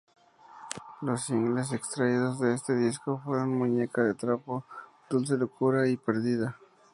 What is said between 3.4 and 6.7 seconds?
"Muñeca de trapo", "Dulce locura" y "Perdida".